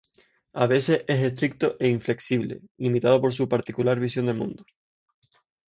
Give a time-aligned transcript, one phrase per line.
[0.55, 4.63] A veces es estricto e inflexible, limitado por su particular visión del mundo.